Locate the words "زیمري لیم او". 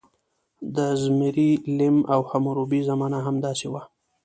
1.01-2.19